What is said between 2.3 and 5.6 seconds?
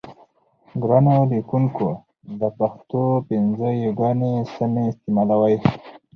د پښتو پنځه یاګانې سمې استعمالوئ.